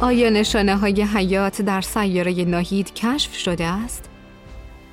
آیا 0.00 0.30
نشانه 0.30 0.76
های 0.76 1.02
حیات 1.02 1.62
در 1.62 1.80
سیاره 1.80 2.44
ناهید 2.44 2.94
کشف 2.94 3.34
شده 3.34 3.64
است؟ 3.64 4.08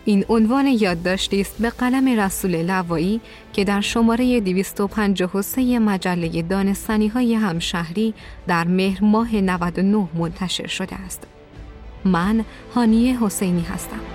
این 0.05 0.25
عنوان 0.29 0.67
یادداشتی 0.67 1.41
است 1.41 1.55
به 1.59 1.69
قلم 1.69 2.19
رسول 2.19 2.61
لوایی 2.61 3.21
که 3.53 3.63
در 3.63 3.81
شماره 3.81 4.39
253 4.39 5.79
مجله 5.79 6.41
دانستانی 6.41 7.07
های 7.07 7.33
همشهری 7.33 8.13
در 8.47 8.67
مهر 8.67 9.03
ماه 9.03 9.35
99 9.35 10.07
منتشر 10.13 10.67
شده 10.67 10.95
است. 10.95 11.23
من 12.05 12.45
هانیه 12.75 13.23
حسینی 13.23 13.61
هستم. 13.61 14.14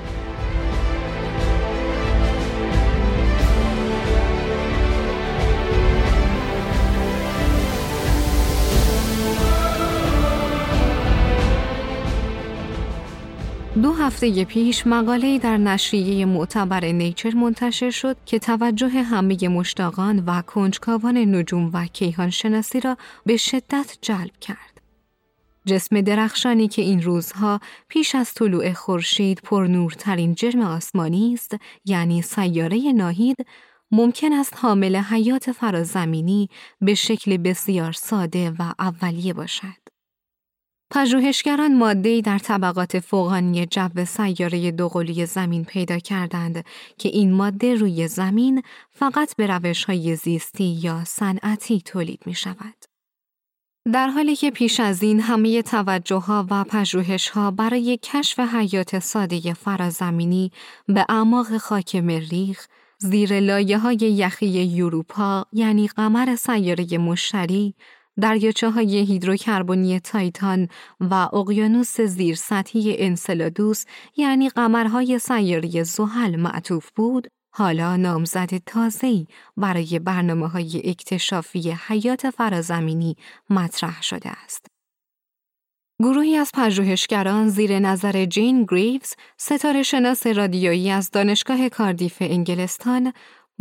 دو 13.83 13.93
هفته 13.93 14.45
پیش 14.45 14.87
مقاله 14.87 15.39
در 15.39 15.57
نشریه 15.57 16.25
معتبر 16.25 16.85
نیچر 16.85 17.35
منتشر 17.35 17.91
شد 17.91 18.17
که 18.27 18.39
توجه 18.39 18.89
همه 18.89 19.49
مشتاقان 19.49 20.25
و 20.27 20.43
کنجکاوان 20.43 21.17
نجوم 21.17 21.71
و 21.73 21.87
کیهان 21.87 22.31
شناسی 22.31 22.81
را 22.81 22.97
به 23.27 23.37
شدت 23.37 23.99
جلب 24.03 24.37
کرد. 24.41 24.81
جسم 25.67 26.01
درخشانی 26.01 26.69
که 26.69 26.83
این 26.83 27.03
روزها 27.03 27.61
پیش 27.89 28.15
از 28.15 28.35
طلوع 28.35 28.73
خورشید 28.73 29.41
پرنورترین 29.45 30.35
جرم 30.35 30.61
آسمانی 30.61 31.35
است 31.35 31.57
یعنی 31.85 32.23
سیاره 32.23 32.93
ناهید 32.93 33.37
ممکن 33.91 34.33
است 34.33 34.55
حامل 34.57 34.97
حیات 34.97 35.53
فرازمینی 35.53 36.49
به 36.81 36.95
شکل 36.95 37.37
بسیار 37.37 37.93
ساده 37.93 38.51
و 38.59 38.73
اولیه 38.79 39.33
باشد. 39.33 39.90
پژوهشگران 40.91 41.79
ماده‌ای 41.79 42.23
در 42.23 42.39
طبقات 42.39 43.01
فوقانی 43.01 43.67
جو 43.67 44.05
سیاره 44.05 44.71
دوقلوی 44.71 45.27
زمین 45.27 45.65
پیدا 45.65 45.99
کردند 45.99 46.65
که 46.99 47.09
این 47.09 47.33
ماده 47.33 47.75
روی 47.75 48.09
زمین 48.09 48.63
فقط 48.91 49.37
به 49.37 49.47
روش‌های 49.47 50.17
زیستی 50.17 50.79
یا 50.83 51.05
صنعتی 51.05 51.81
تولید 51.81 52.23
می 52.27 52.35
شود. 52.35 52.85
در 53.93 54.09
حالی 54.09 54.37
که 54.37 54.51
پیش 54.51 54.81
از 54.81 55.03
این 55.03 55.21
همه 55.21 55.63
توجه 55.63 56.17
ها 56.17 56.47
و 56.51 56.65
پژوهش 56.65 57.29
ها 57.29 57.51
برای 57.51 57.99
کشف 58.03 58.41
حیات 58.41 58.99
ساده 58.99 59.55
فرازمینی 59.55 60.53
به 60.89 61.07
اعماق 61.09 61.57
خاک 61.57 61.97
مریخ 61.97 62.67
زیر 62.99 63.41
لایه 63.41 63.79
های 63.79 63.97
یخی 63.97 64.47
یوروپا 64.47 65.47
یعنی 65.53 65.89
قمر 65.89 66.37
سیاره 66.37 66.99
مشتری 66.99 67.75
دریاچه 68.21 68.71
های 68.71 68.97
هیدروکربنی 68.97 70.01
تایتان 70.01 70.69
و 71.01 71.15
اقیانوس 71.15 72.01
زیر 72.01 72.35
سطحی 72.35 72.97
انسلادوس 72.99 73.85
یعنی 74.17 74.49
قمرهای 74.49 75.19
سیاره 75.19 75.83
زحل 75.83 76.37
معطوف 76.37 76.91
بود، 76.97 77.29
حالا 77.53 77.97
نامزد 77.97 78.57
تازه‌ای 78.67 79.27
برای 79.57 79.99
برنامه 79.99 80.49
های 80.49 80.83
اکتشافی 80.85 81.71
حیات 81.89 82.31
فرازمینی 82.31 83.17
مطرح 83.51 84.03
شده 84.03 84.31
است. 84.45 84.67
گروهی 86.03 86.37
از 86.37 86.51
پژوهشگران 86.55 87.49
زیر 87.49 87.79
نظر 87.79 88.25
جین 88.25 88.67
گریوز، 88.69 89.15
ستاره 89.37 89.83
شناس 89.83 90.27
رادیویی 90.27 90.91
از 90.91 91.11
دانشگاه 91.11 91.69
کاردیف 91.69 92.17
انگلستان، 92.21 93.13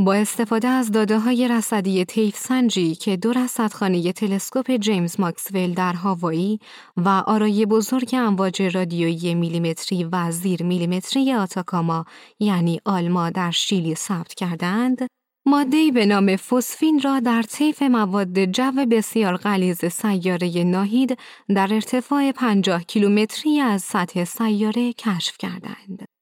با 0.01 0.13
استفاده 0.13 0.67
از 0.67 0.91
داده 0.91 1.19
های 1.19 1.47
رصدی 1.47 2.05
تیف 2.05 2.37
سنجی 2.37 2.95
که 2.95 3.17
دور 3.17 3.37
از 3.37 3.51
صدخانه 3.51 4.11
تلسکوپ 4.13 4.71
جیمز 4.71 5.19
ماکسول 5.19 5.73
در 5.73 5.93
هاوایی 5.93 6.59
و 6.97 7.09
آرای 7.09 7.65
بزرگ 7.65 8.09
امواج 8.13 8.61
رادیویی 8.61 9.35
میلیمتری 9.35 10.03
و 10.03 10.31
زیر 10.31 10.63
میلیمتری 10.63 11.33
آتاکاما 11.33 12.05
یعنی 12.39 12.81
آلما 12.85 13.29
در 13.29 13.51
شیلی 13.51 13.95
ثبت 13.95 14.33
کردند، 14.33 15.07
ماده‌ای 15.45 15.91
به 15.91 16.05
نام 16.05 16.35
فسفین 16.35 17.01
را 17.01 17.19
در 17.19 17.41
طیف 17.41 17.81
مواد 17.81 18.45
جو 18.45 18.85
بسیار 18.91 19.37
غلیظ 19.37 19.85
سیاره 19.85 20.63
ناهید 20.63 21.17
در 21.55 21.73
ارتفاع 21.73 22.31
50 22.31 22.83
کیلومتری 22.83 23.59
از 23.59 23.81
سطح 23.81 24.23
سیاره 24.23 24.93
کشف 24.93 25.37
کردند. 25.37 26.18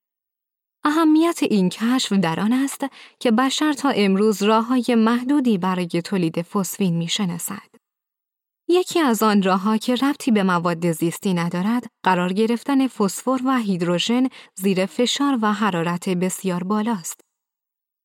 اهمیت 0.87 1.39
این 1.43 1.69
کشف 1.69 2.13
در 2.13 2.39
آن 2.39 2.53
است 2.53 2.85
که 3.19 3.31
بشر 3.31 3.73
تا 3.73 3.89
امروز 3.89 4.43
راه 4.43 4.65
های 4.65 4.95
محدودی 4.95 5.57
برای 5.57 5.87
تولید 5.87 6.41
فسفین 6.41 6.97
می. 6.97 7.09
یکی 8.69 8.99
از 8.99 9.23
آن 9.23 9.43
راهها 9.43 9.77
که 9.77 9.95
ربطی 9.95 10.31
به 10.31 10.43
مواد 10.43 10.91
زیستی 10.91 11.33
ندارد، 11.33 11.83
قرار 12.03 12.33
گرفتن 12.33 12.87
فسفر 12.87 13.39
و 13.45 13.57
هیدروژن 13.57 14.27
زیر 14.55 14.85
فشار 14.85 15.39
و 15.41 15.53
حرارت 15.53 16.09
بسیار 16.09 16.63
بالاست. 16.63 17.26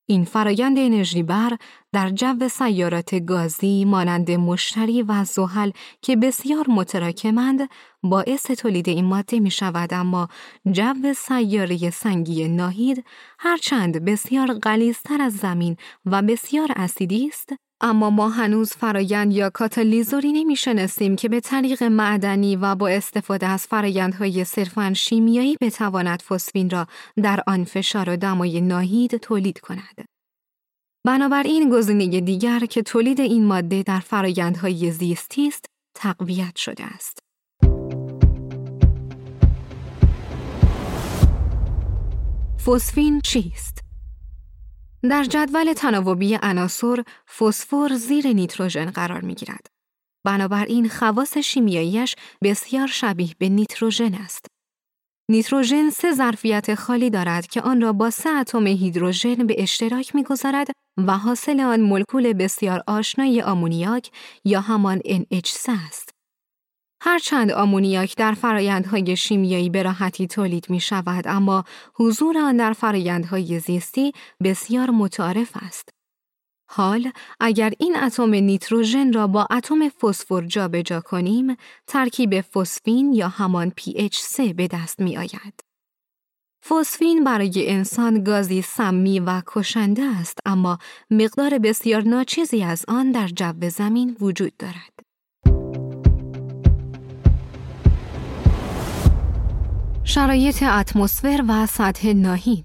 این 0.06 0.24
فرایند 0.24 0.78
انرژی 0.78 1.22
بر 1.22 1.56
در 1.92 2.10
جو 2.10 2.48
سیارات 2.48 3.14
گازی 3.14 3.84
مانند 3.84 4.30
مشتری 4.30 5.02
و 5.02 5.24
زحل 5.24 5.70
که 6.02 6.16
بسیار 6.16 6.64
متراکمند 6.68 7.68
باعث 8.02 8.46
تولید 8.46 8.88
این 8.88 9.04
ماده 9.04 9.40
می 9.40 9.50
شود 9.50 9.94
اما 9.94 10.28
جو 10.72 11.12
سیاره 11.16 11.90
سنگی 11.90 12.48
ناهید 12.48 13.04
هرچند 13.38 14.04
بسیار 14.04 14.54
غلیظتر 14.54 15.22
از 15.22 15.36
زمین 15.36 15.76
و 16.06 16.22
بسیار 16.22 16.68
اسیدی 16.76 17.28
است. 17.28 17.52
اما 17.84 18.10
ما 18.10 18.28
هنوز 18.28 18.72
فرایند 18.72 19.32
یا 19.32 19.50
کاتالیزوری 19.50 20.32
نمی‌شناسیم 20.32 21.16
که 21.16 21.28
به 21.28 21.40
طریق 21.40 21.82
معدنی 21.82 22.56
و 22.56 22.74
با 22.74 22.88
استفاده 22.88 23.46
از 23.46 23.66
فرایندهای 23.66 24.44
صرفاً 24.44 24.92
شیمیایی 24.94 25.56
بتواند 25.60 26.22
فسفین 26.22 26.70
را 26.70 26.86
در 27.22 27.42
آن 27.46 27.64
فشار 27.64 28.10
و 28.10 28.16
دمای 28.16 28.60
ناهید 28.60 29.16
تولید 29.16 29.60
کند. 29.60 30.04
بنابراین 31.06 31.70
گزینه 31.70 32.20
دیگر 32.20 32.60
که 32.60 32.82
تولید 32.82 33.20
این 33.20 33.44
ماده 33.44 33.82
در 33.82 34.00
فرایندهای 34.00 34.90
زیستی 34.90 35.48
است، 35.48 35.64
تقویت 35.94 36.56
شده 36.56 36.84
است. 36.84 37.18
فسفین 42.66 43.20
چیست؟ 43.20 43.81
در 45.10 45.24
جدول 45.24 45.72
تناوبی 45.72 46.38
عناصر 46.42 47.02
فسفر 47.38 47.88
زیر 47.94 48.26
نیتروژن 48.26 48.90
قرار 48.90 49.20
می 49.20 49.34
گیرد. 49.34 49.66
بنابراین 50.24 50.88
خواص 50.88 51.38
شیمیاییش 51.38 52.14
بسیار 52.42 52.86
شبیه 52.86 53.34
به 53.38 53.48
نیتروژن 53.48 54.14
است. 54.14 54.46
نیتروژن 55.30 55.90
سه 55.90 56.12
ظرفیت 56.12 56.74
خالی 56.74 57.10
دارد 57.10 57.46
که 57.46 57.60
آن 57.60 57.80
را 57.80 57.92
با 57.92 58.10
سه 58.10 58.30
اتم 58.30 58.66
هیدروژن 58.66 59.34
به 59.34 59.62
اشتراک 59.62 60.14
می‌گذارد 60.14 60.66
و 61.06 61.18
حاصل 61.18 61.60
آن 61.60 61.80
مولکول 61.80 62.32
بسیار 62.32 62.82
آشنای 62.86 63.42
آمونیاک 63.42 64.10
یا 64.44 64.60
همان 64.60 64.98
NH3 64.98 65.70
است. 65.88 66.10
هرچند 67.04 67.52
آمونیاک 67.52 68.16
در 68.16 68.32
فرایندهای 68.32 69.16
شیمیایی 69.16 69.70
به 69.70 69.82
راحتی 69.82 70.26
تولید 70.26 70.70
می 70.70 70.80
شود 70.80 71.28
اما 71.28 71.64
حضور 71.94 72.38
آن 72.38 72.56
در 72.56 72.72
فرایندهای 72.72 73.60
زیستی 73.60 74.12
بسیار 74.44 74.90
متعارف 74.90 75.50
است. 75.54 75.88
حال 76.70 77.12
اگر 77.40 77.72
این 77.78 77.96
اتم 77.96 78.34
نیتروژن 78.34 79.12
را 79.12 79.26
با 79.26 79.46
اتم 79.50 79.88
فسفر 79.88 80.40
جابجا 80.40 81.00
کنیم 81.00 81.56
ترکیب 81.86 82.40
فسفین 82.40 83.12
یا 83.12 83.28
همان 83.28 83.72
PH3 83.80 84.40
به 84.40 84.68
دست 84.68 85.00
می 85.00 85.16
آید. 85.16 85.60
فسفین 86.68 87.24
برای 87.24 87.70
انسان 87.70 88.24
گازی 88.24 88.62
سمی 88.62 89.20
و 89.20 89.42
کشنده 89.46 90.02
است 90.02 90.38
اما 90.46 90.78
مقدار 91.10 91.58
بسیار 91.58 92.02
ناچیزی 92.02 92.62
از 92.62 92.84
آن 92.88 93.12
در 93.12 93.28
جو 93.28 93.68
زمین 93.68 94.16
وجود 94.20 94.56
دارد. 94.56 95.01
شرایط 100.04 100.62
اتمسفر 100.62 101.44
و 101.48 101.66
سطح 101.66 102.12
ناهید 102.12 102.64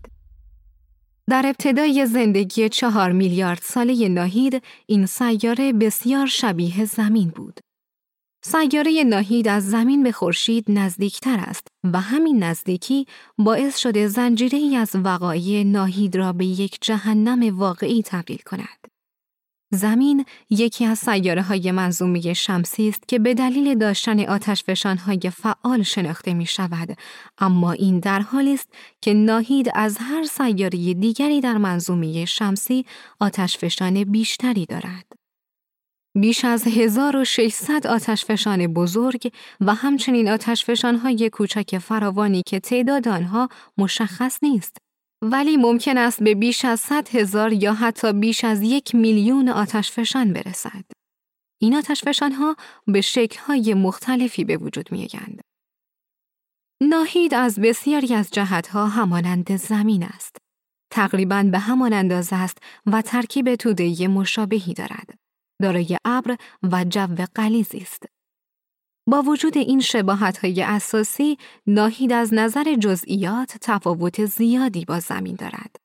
در 1.30 1.44
ابتدای 1.46 2.06
زندگی 2.06 2.70
چهار 2.70 3.12
میلیارد 3.12 3.60
ساله 3.64 4.08
ناهید 4.10 4.64
این 4.86 5.06
سیاره 5.06 5.74
بسیار 5.74 6.26
شبیه 6.26 6.86
زمین 6.86 7.30
بود. 7.30 7.60
سیاره 8.44 9.04
ناهید 9.04 9.48
از 9.48 9.70
زمین 9.70 10.04
به 10.04 10.12
خورشید 10.12 10.66
نزدیکتر 10.68 11.40
است 11.40 11.68
و 11.94 12.02
همین 12.02 12.44
نزدیکی 12.44 13.06
باعث 13.38 13.78
شده 13.78 14.08
زنجیره 14.08 14.78
از 14.78 14.92
وقایع 14.96 15.64
ناهید 15.64 16.16
را 16.16 16.34
به 16.34 16.46
یک 16.46 16.78
جهنم 16.82 17.60
واقعی 17.60 18.04
تبدیل 18.06 18.42
کند. 18.46 18.97
زمین 19.72 20.26
یکی 20.50 20.86
از 20.86 21.00
سیاره 21.00 21.42
های 21.42 21.72
منظومه 21.72 22.34
شمسی 22.34 22.90
است 22.90 23.08
که 23.08 23.20
به 23.20 23.34
دلیل 23.34 23.78
داشتن 23.78 24.20
آتشفشان 24.20 24.98
های 24.98 25.20
فعال 25.20 25.84
شناخته 25.84 26.34
می 26.34 26.46
شود 26.46 26.98
اما 27.38 27.72
این 27.72 28.00
در 28.00 28.20
حالی 28.20 28.54
است 28.54 28.70
که 29.02 29.14
ناهید 29.14 29.72
از 29.76 29.98
هر 30.02 30.24
سیاره 30.24 30.94
دیگری 30.94 31.42
در 31.42 31.58
منظومه 31.58 32.26
شمسی 32.26 32.86
آتشفشان 33.20 34.04
بیشتری 34.04 34.66
دارد. 34.66 35.06
بیش 36.16 36.46
از 36.46 36.68
1600 36.68 37.88
آتشفشان 37.88 38.68
بزرگ 38.68 39.32
و 39.62 39.74
همچنین 39.74 40.30
آتشفشانهای 40.30 41.30
کوچک 41.30 41.78
فراوانی 41.78 42.42
که 42.46 42.60
تعداد 42.60 43.08
آنها 43.08 43.50
مشخص 43.78 44.44
نیست. 44.44 44.87
ولی 45.22 45.58
ممکن 45.58 45.98
است 45.98 46.24
به 46.24 46.36
بیش 46.36 46.66
از 46.66 46.80
100 46.80 47.16
هزار 47.16 47.54
یا 47.54 47.74
حتی 47.74 48.14
بیش 48.14 48.44
از 48.44 48.62
یک 48.62 48.96
میلیون 48.96 49.50
آتشفشان 49.50 50.34
برسد. 50.34 50.84
این 51.62 51.76
آتشفشانها 51.76 52.56
به 52.88 53.02
شکلهای 53.02 53.74
مختلفی 53.74 54.44
به 54.44 54.58
وجود 54.58 54.92
می 54.92 55.00
آیند. 55.14 55.42
ناهید 56.82 57.34
از 57.34 57.60
بسیاری 57.60 58.14
از 58.14 58.32
جهتها 58.32 58.88
همانند 58.88 59.56
زمین 59.56 60.04
است. 60.04 60.38
تقریبا 60.92 61.44
به 61.52 61.60
همان 61.60 61.94
اندازه 61.94 62.36
است 62.36 62.58
و 62.86 63.02
ترکیب 63.02 63.56
توده 63.56 64.08
مشابهی 64.08 64.74
دارد. 64.74 65.18
دارای 65.62 65.98
ابر 66.06 66.38
و 66.64 66.86
جو 66.86 67.26
قلیزی 67.36 67.78
است. 67.78 68.06
با 69.08 69.22
وجود 69.22 69.58
این 69.58 69.80
شباهت 69.80 70.38
های 70.38 70.62
اساسی، 70.62 71.38
ناهید 71.68 72.14
از 72.14 72.34
نظر 72.34 72.76
جزئیات 72.76 73.58
تفاوت 73.62 74.26
زیادی 74.26 74.86
با 74.86 75.00
زمین 75.00 75.36
دارد. 75.36 75.76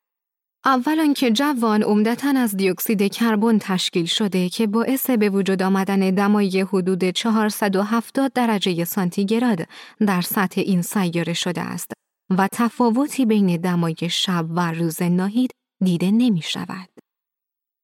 اول 0.65 1.13
که 1.13 1.31
جوان 1.31 1.83
عمدتا 1.83 2.33
از 2.37 2.57
دیوکسید 2.57 3.13
کربن 3.13 3.59
تشکیل 3.59 4.07
شده 4.07 4.49
که 4.49 4.67
باعث 4.67 5.11
به 5.11 5.31
وجود 5.31 5.63
آمدن 5.63 6.11
دمای 6.11 6.61
حدود 6.61 7.11
470 7.11 8.33
درجه 8.33 8.85
سانتیگراد 8.85 9.59
در 10.07 10.21
سطح 10.21 10.61
این 10.61 10.83
سیاره 10.83 11.33
شده 11.33 11.61
است 11.61 11.93
و 12.39 12.49
تفاوتی 12.53 13.27
بین 13.27 13.57
دمای 13.57 13.97
شب 14.11 14.47
و 14.51 14.73
روز 14.73 15.03
ناهید 15.03 15.51
دیده 15.85 16.11
نمی 16.11 16.43
شود. 16.43 17.02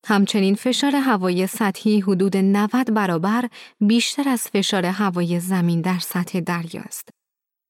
همچنین 0.09 0.55
فشار 0.55 0.97
هوای 0.97 1.47
سطحی 1.47 2.01
حدود 2.01 2.37
90 2.37 2.95
برابر 2.95 3.49
بیشتر 3.81 4.29
از 4.29 4.43
فشار 4.43 4.87
هوای 4.87 5.41
زمین 5.41 5.81
در 5.81 5.99
سطح 5.99 6.41
دریاست. 6.41 7.09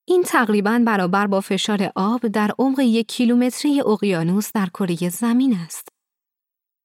این 0.09 0.23
تقریبا 0.23 0.83
برابر 0.87 1.27
با 1.27 1.41
فشار 1.41 1.93
آب 1.97 2.27
در 2.27 2.51
عمق 2.59 2.79
یک 2.81 3.07
کیلومتری 3.07 3.81
اقیانوس 3.81 4.53
در 4.53 4.67
کره 4.67 5.09
زمین 5.09 5.55
است. 5.55 5.89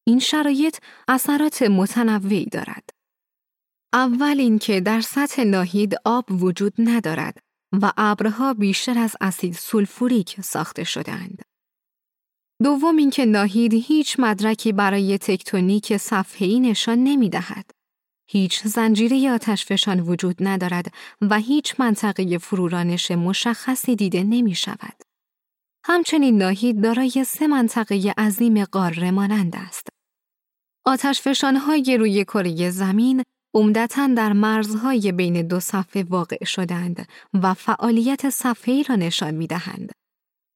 این 0.08 0.20
شرایط 0.20 0.78
اثرات 1.08 1.62
متنوعی 1.62 2.46
دارد. 2.46 2.90
اول 3.94 4.36
اینکه 4.40 4.80
در 4.80 5.02
سطح 5.02 5.44
ناهید 5.44 5.96
آب 6.06 6.26
وجود 6.30 6.74
ندارد 6.78 7.38
و 7.82 7.92
ابرها 7.98 8.54
بیشتر 8.54 8.98
از 8.98 9.16
اسید 9.22 9.54
سولفوریک 9.54 10.42
ساخته 10.42 10.84
شدهاند. 10.84 11.53
دوم 12.64 12.98
اینکه 12.98 13.26
ناهید 13.26 13.74
هیچ 13.74 14.16
مدرکی 14.20 14.72
برای 14.72 15.18
تکتونیک 15.18 15.98
صفحه‌ای 15.98 16.60
نشان 16.60 17.04
نمی 17.04 17.30
دهد. 17.30 17.72
هیچ 18.30 18.64
زنجیره 18.64 19.32
آتشفشان 19.32 20.00
وجود 20.00 20.36
ندارد 20.40 20.94
و 21.22 21.40
هیچ 21.40 21.76
منطقه 21.80 22.38
فرورانش 22.38 23.12
مشخصی 23.12 23.96
دیده 23.96 24.24
نمی 24.24 24.56
شود. 24.56 25.04
همچنین 25.86 26.38
ناهید 26.38 26.82
دارای 26.82 27.24
سه 27.24 27.48
منطقه 27.48 28.14
عظیم 28.18 28.66
قاره 28.66 29.12
مانند 29.12 29.56
است. 29.56 29.88
آتشفشانهای 30.86 31.98
روی 31.98 32.24
کره 32.24 32.70
زمین 32.70 33.24
عمدتا 33.56 34.08
در 34.08 34.34
مرزهای 34.34 35.12
بین 35.12 35.48
دو 35.48 35.60
صفحه 35.60 36.04
واقع 36.04 36.46
شدند 36.46 37.08
و 37.34 37.54
فعالیت 37.54 38.30
صفحه‌ای 38.30 38.84
را 38.84 38.96
نشان 38.96 39.34
می 39.34 39.48
دهند. 39.48 39.92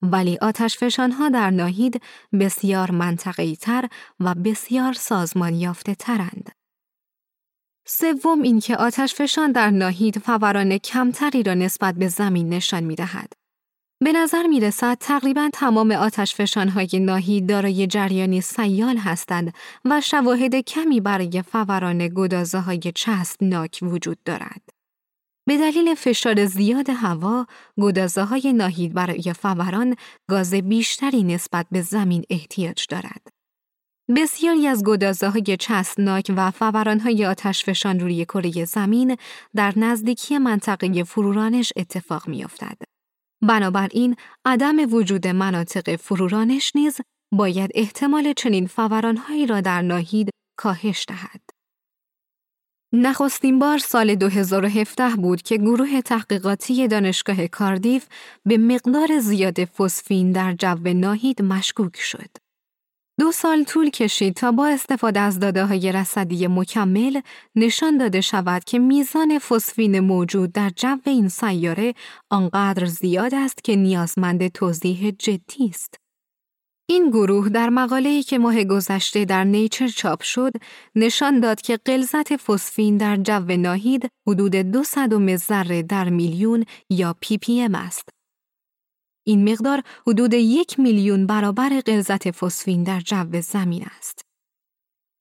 ولی 0.02 0.38
آتشفشان 0.42 1.12
ها 1.12 1.30
در 1.30 1.50
ناهید 1.50 2.02
بسیار 2.40 2.92
منطقی 2.92 3.56
تر 3.56 3.90
و 4.20 4.36
بسیار 4.36 4.94
سازمان 4.94 5.54
یافته 5.56 5.96
ترند. 5.96 6.52
سوم 7.86 8.42
اینکه 8.42 8.76
آتشفشان 8.76 9.52
در 9.52 9.70
ناهید 9.70 10.20
فوران 10.20 10.78
کمتری 10.78 11.44
را 11.44 11.54
نسبت 11.54 11.96
به 11.96 12.08
زمین 12.08 12.50
نشان 12.50 12.84
می 12.84 12.96
دهد. 12.96 13.34
به 14.00 14.12
نظر 14.12 14.48
می 14.48 14.60
رسد 14.60 14.98
تقریبا 15.00 15.50
تمام 15.54 15.92
آتشفشان 15.92 16.70
های 16.70 16.90
ناهید 16.94 17.50
دارای 17.50 17.88
جریانی 17.88 18.42
سیال 18.42 18.98
هستند 18.98 19.54
و 19.86 20.02
شواهد 20.02 20.56
کمی 20.56 21.02
برای 21.02 21.42
فوران 21.42 22.08
گدازه 22.08 22.60
های 22.60 22.80
چسبناک 22.96 23.80
وجود 23.82 24.18
دارد. 24.26 24.77
به 25.48 25.58
دلیل 25.58 25.96
فشار 25.96 26.46
زیاد 26.46 26.90
هوا، 26.90 27.46
گدازه 27.80 28.24
های 28.24 28.54
ناهید 28.54 28.94
برای 28.94 29.34
فوران 29.34 29.96
گاز 30.30 30.54
بیشتری 30.54 31.24
نسبت 31.24 31.66
به 31.72 31.82
زمین 31.82 32.24
احتیاج 32.30 32.86
دارد. 32.90 33.28
بسیاری 34.16 34.68
از 34.68 34.84
گدازه 34.84 35.30
های 35.30 35.58
چسبناک 35.60 36.32
و 36.36 36.52
فوران 36.52 37.00
های 37.00 37.26
آتشفشان 37.26 38.00
روی 38.00 38.26
کره 38.26 38.66
زمین 38.66 39.18
در 39.56 39.74
نزدیکی 39.76 40.38
منطقه 40.38 41.04
فرورانش 41.04 41.74
اتفاق 41.76 42.28
می 42.28 42.44
افتد. 42.44 42.78
بنابراین 43.42 44.16
عدم 44.46 44.94
وجود 44.94 45.28
مناطق 45.28 45.96
فرورانش 45.96 46.72
نیز 46.76 47.02
باید 47.32 47.72
احتمال 47.76 48.34
چنین 48.34 48.68
فورانهایی 48.68 49.48
را 49.48 49.62
در 49.62 49.82
ناهید 49.82 50.30
کاهش 50.58 51.06
دهد. 51.08 51.57
نخستین 52.94 53.60
بار 53.60 53.78
سال 53.78 54.16
2017 54.16 55.16
بود 55.16 55.42
که 55.42 55.58
گروه 55.58 56.02
تحقیقاتی 56.02 56.88
دانشگاه 56.88 57.48
کاردیف 57.48 58.06
به 58.46 58.58
مقدار 58.58 59.20
زیاد 59.20 59.66
فسفین 59.66 60.32
در 60.32 60.54
جو 60.54 60.94
ناهید 60.94 61.42
مشکوک 61.42 61.98
شد. 61.98 62.30
دو 63.20 63.32
سال 63.32 63.64
طول 63.64 63.90
کشید 63.90 64.34
تا 64.34 64.52
با 64.52 64.68
استفاده 64.68 65.20
از 65.20 65.40
داده 65.40 65.66
های 65.66 65.92
رصدی 65.92 66.48
مکمل 66.48 67.22
نشان 67.56 67.98
داده 67.98 68.22
شود 68.22 68.64
که 68.64 68.80
میزان 68.80 69.40
فسفین 69.40 70.00
موجود 70.00 70.52
در 70.52 70.70
جو 70.70 70.98
این 71.06 71.30
سیاره 71.30 71.94
آنقدر 72.30 72.86
زیاد 72.86 73.36
است 73.36 73.64
که 73.64 73.76
نیازمند 73.76 74.48
توضیح 74.48 75.12
جدی 75.20 75.70
است. 75.70 76.07
این 76.90 77.10
گروه 77.10 77.50
در 77.50 77.70
مقاله‌ای 77.70 78.24
که 78.24 78.38
ماه 78.38 78.64
گذشته 78.64 79.26
در 79.26 79.44
Nature 79.44 79.88
چاپ 79.88 80.22
شد 80.22 80.52
نشان 80.96 81.40
داد 81.40 81.62
که 81.62 81.78
غلظت 81.78 82.36
فسفین 82.36 82.98
در 82.98 83.16
جو 83.18 83.58
ناهید 83.58 84.10
حدود 84.28 84.56
دو 84.56 84.84
صدم 84.84 85.36
ذره 85.36 85.84
در 85.84 86.10
میلیون 86.10 86.66
یا 86.90 87.16
ppm 87.22 87.76
است. 87.76 88.10
این 89.26 89.52
مقدار 89.52 89.84
حدود 90.08 90.34
یک 90.34 90.80
میلیون 90.80 91.28
برابر 91.28 91.82
غلظت 91.82 92.32
فسفین 92.32 92.84
در 92.84 93.00
جو 93.00 93.42
زمین 93.42 93.86
است. 93.98 94.27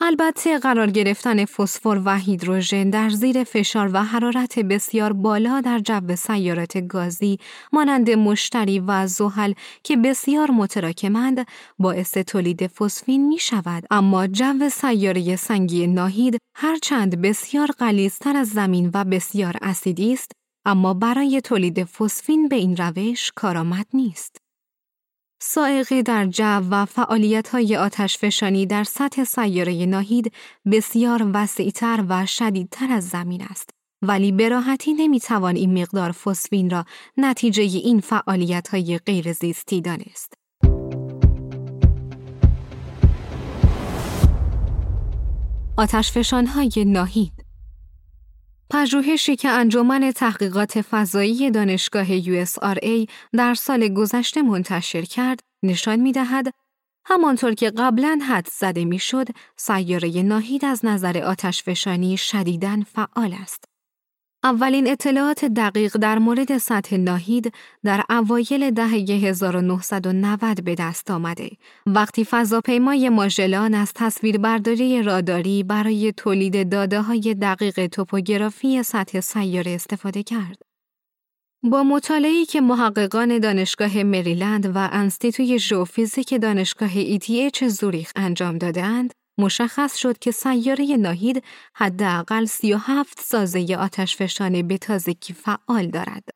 البته 0.00 0.58
قرار 0.58 0.90
گرفتن 0.90 1.44
فسفر 1.44 2.02
و 2.04 2.18
هیدروژن 2.18 2.90
در 2.90 3.10
زیر 3.10 3.44
فشار 3.44 3.90
و 3.92 4.04
حرارت 4.04 4.58
بسیار 4.58 5.12
بالا 5.12 5.60
در 5.60 5.78
جو 5.78 6.16
سیارات 6.16 6.78
گازی 6.78 7.38
مانند 7.72 8.10
مشتری 8.10 8.78
و 8.78 9.06
زحل 9.06 9.52
که 9.84 9.96
بسیار 9.96 10.50
متراکمند 10.50 11.46
باعث 11.78 12.18
تولید 12.18 12.66
فسفین 12.66 13.28
می 13.28 13.38
شود 13.38 13.84
اما 13.90 14.26
جو 14.26 14.68
سیاره 14.68 15.36
سنگی 15.36 15.86
ناهید 15.86 16.38
هرچند 16.56 17.22
بسیار 17.22 17.68
غلیظتر 17.78 18.36
از 18.36 18.48
زمین 18.48 18.90
و 18.94 19.04
بسیار 19.04 19.56
اسیدی 19.62 20.12
است 20.12 20.32
اما 20.66 20.94
برای 20.94 21.40
تولید 21.40 21.84
فسفین 21.84 22.48
به 22.48 22.56
این 22.56 22.76
روش 22.76 23.32
کارآمد 23.36 23.86
نیست. 23.94 24.45
سائقه 25.42 26.02
در 26.02 26.26
جو 26.26 26.44
و 26.44 26.84
فعالیت 26.84 27.48
های 27.48 27.76
آتش 27.76 28.18
فشانی 28.18 28.66
در 28.66 28.84
سطح 28.84 29.24
سیاره 29.24 29.86
ناهید 29.86 30.32
بسیار 30.72 31.30
وسیعتر 31.34 32.04
و 32.08 32.26
شدیدتر 32.26 32.92
از 32.92 33.08
زمین 33.08 33.42
است. 33.42 33.70
ولی 34.02 34.32
به 34.32 34.48
راحتی 34.48 34.94
نمی‌توان 34.94 35.56
این 35.56 35.82
مقدار 35.82 36.12
فسفین 36.12 36.70
را 36.70 36.84
نتیجه 37.16 37.62
این 37.62 38.00
فعالیت 38.00 38.68
های 38.68 38.98
غیر 38.98 39.32
زیستی 39.32 39.80
دانست. 39.80 40.34
آتشفشان 45.78 46.46
های 46.46 46.84
ناهید 46.86 47.45
پژوهشی 48.70 49.36
که 49.36 49.48
انجمن 49.48 50.12
تحقیقات 50.12 50.80
فضایی 50.80 51.50
دانشگاه 51.50 52.20
USRA 52.20 53.10
در 53.32 53.54
سال 53.54 53.88
گذشته 53.88 54.42
منتشر 54.42 55.02
کرد، 55.02 55.40
نشان 55.62 56.00
می 56.00 56.12
دهد 56.12 56.46
همانطور 57.04 57.54
که 57.54 57.70
قبلا 57.70 58.20
حد 58.28 58.48
زده 58.52 58.84
می‌شد، 58.84 59.26
سیاره 59.56 60.22
ناهید 60.22 60.64
از 60.64 60.84
نظر 60.84 61.18
آتشفشانی 61.18 62.16
شدیداً 62.16 62.82
فعال 62.94 63.34
است. 63.42 63.64
اولین 64.46 64.88
اطلاعات 64.90 65.44
دقیق 65.44 65.96
در 65.96 66.18
مورد 66.18 66.58
سطح 66.58 66.96
ناهید 66.96 67.52
در 67.84 68.04
اوایل 68.10 68.70
دهه 68.70 68.92
1990 68.92 70.64
به 70.64 70.74
دست 70.74 71.10
آمده 71.10 71.50
وقتی 71.86 72.24
فضاپیمای 72.24 73.08
ماژلان 73.08 73.74
از 73.74 73.92
تصویربرداری 73.94 75.02
راداری 75.02 75.62
برای 75.62 76.12
تولید 76.16 76.68
داده 76.68 77.00
های 77.00 77.34
دقیق 77.42 77.86
توپوگرافی 77.86 78.82
سطح 78.82 79.20
سیاره 79.20 79.70
استفاده 79.70 80.22
کرد. 80.22 80.62
با 81.62 81.82
مطالعه‌ای 81.82 82.44
که 82.44 82.60
محققان 82.60 83.38
دانشگاه 83.38 84.02
مریلند 84.02 84.76
و 84.76 84.88
انستیتوی 84.92 85.58
ژئوفیزیک 85.58 86.40
دانشگاه 86.40 86.90
ETH 87.04 87.64
زوریخ 87.64 88.12
انجام 88.16 88.58
دادند، 88.58 89.14
مشخص 89.38 89.96
شد 89.96 90.18
که 90.18 90.30
سیاره 90.30 90.96
ناهید 90.96 91.44
حداقل 91.74 92.44
37 92.44 93.20
سازه 93.20 93.76
آتشفشان 93.80 94.68
به 94.68 94.78
تازگی 94.78 95.32
فعال 95.32 95.86
دارد. 95.90 96.28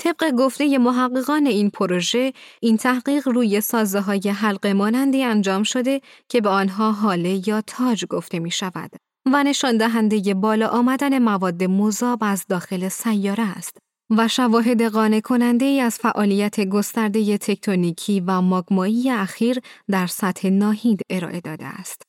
طبق 0.00 0.30
گفته 0.30 0.78
محققان 0.78 1.46
این 1.46 1.70
پروژه، 1.70 2.32
این 2.60 2.76
تحقیق 2.76 3.28
روی 3.28 3.60
سازه 3.60 4.00
های 4.00 4.20
حلقه 4.20 4.72
مانندی 4.72 5.24
انجام 5.24 5.62
شده 5.62 6.00
که 6.28 6.40
به 6.40 6.48
آنها 6.48 6.92
حاله 6.92 7.48
یا 7.48 7.60
تاج 7.60 8.04
گفته 8.04 8.38
می 8.38 8.50
شود 8.50 8.90
و 9.32 9.44
نشان 9.44 9.76
دهنده 9.76 10.34
بالا 10.34 10.68
آمدن 10.68 11.18
مواد 11.18 11.64
مذاب 11.64 12.18
از 12.22 12.44
داخل 12.48 12.88
سیاره 12.88 13.44
است 13.58 13.83
و 14.18 14.28
شواهد 14.28 14.82
قانع 14.82 15.20
کننده 15.20 15.64
ای 15.64 15.80
از 15.80 15.98
فعالیت 15.98 16.60
گسترده 16.60 17.38
تکتونیکی 17.38 18.20
و 18.20 18.40
ماگمایی 18.40 19.10
اخیر 19.10 19.60
در 19.90 20.06
سطح 20.06 20.48
ناهید 20.48 21.00
ارائه 21.10 21.40
داده 21.40 21.66
است. 21.66 22.02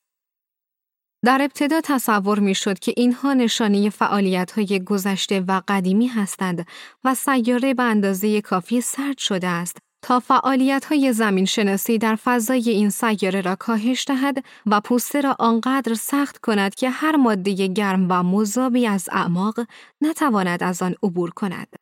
در 1.25 1.41
ابتدا 1.41 1.81
تصور 1.83 2.39
می 2.39 2.55
شد 2.55 2.79
که 2.79 2.93
اینها 2.97 3.33
نشانه 3.33 3.89
فعالیت 3.89 4.51
های 4.51 4.83
گذشته 4.83 5.39
و 5.39 5.61
قدیمی 5.67 6.07
هستند 6.07 6.67
و 7.03 7.15
سیاره 7.15 7.73
به 7.73 7.83
اندازه 7.83 8.41
کافی 8.41 8.81
سرد 8.81 9.17
شده 9.17 9.47
است 9.47 9.77
تا 10.01 10.19
فعالیت 10.19 10.85
های 10.85 11.13
زمین 11.13 11.45
شناسی 11.45 11.97
در 11.97 12.15
فضای 12.15 12.69
این 12.69 12.89
سیاره 12.89 13.41
را 13.41 13.55
کاهش 13.55 14.05
دهد 14.07 14.45
و 14.65 14.81
پوسته 14.81 15.21
را 15.21 15.35
آنقدر 15.39 15.93
سخت 15.93 16.37
کند 16.37 16.75
که 16.75 16.89
هر 16.89 17.15
ماده 17.15 17.67
گرم 17.67 18.07
و 18.09 18.23
مذابی 18.23 18.87
از 18.87 19.09
اعماق 19.11 19.59
نتواند 20.01 20.63
از 20.63 20.81
آن 20.81 20.95
عبور 21.03 21.29
کند. 21.29 21.74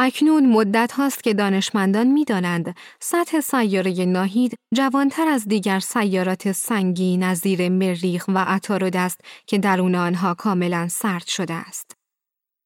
اکنون 0.00 0.46
مدت 0.46 0.92
هاست 0.92 1.24
که 1.24 1.34
دانشمندان 1.34 2.06
می 2.06 2.24
دانند 2.24 2.76
سطح 3.00 3.40
سیاره 3.40 4.04
ناهید 4.04 4.54
جوانتر 4.74 5.28
از 5.28 5.48
دیگر 5.48 5.80
سیارات 5.80 6.52
سنگی 6.52 7.16
نظیر 7.16 7.68
مریخ 7.68 8.24
و 8.28 8.44
عطارد 8.44 8.96
است 8.96 9.20
که 9.46 9.58
درون 9.58 9.94
آنها 9.94 10.34
کاملا 10.34 10.88
سرد 10.88 11.26
شده 11.26 11.54
است. 11.54 11.92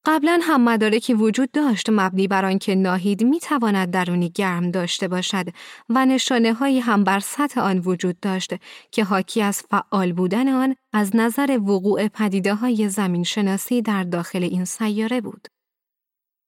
قبلا 0.06 0.40
هم 0.42 0.64
مدارکی 0.64 1.14
وجود 1.14 1.50
داشت 1.50 1.90
مبنی 1.90 2.28
بر 2.28 2.44
آنکه 2.44 2.74
ناهید 2.74 3.24
می 3.24 3.40
تواند 3.40 3.90
درونی 3.90 4.30
گرم 4.30 4.70
داشته 4.70 5.08
باشد 5.08 5.46
و 5.88 6.06
نشانه 6.06 6.52
هایی 6.52 6.80
هم 6.80 7.04
بر 7.04 7.20
سطح 7.20 7.60
آن 7.60 7.78
وجود 7.78 8.20
داشت 8.20 8.54
که 8.90 9.04
حاکی 9.04 9.42
از 9.42 9.62
فعال 9.70 10.12
بودن 10.12 10.48
آن 10.48 10.74
از 10.92 11.16
نظر 11.16 11.58
وقوع 11.62 12.08
پدیده 12.08 12.54
های 12.54 12.88
زمین 12.88 13.24
شناسی 13.24 13.82
در 13.82 14.02
داخل 14.04 14.42
این 14.42 14.64
سیاره 14.64 15.20
بود. 15.20 15.48